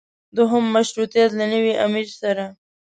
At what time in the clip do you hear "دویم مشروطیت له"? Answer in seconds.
0.35-1.45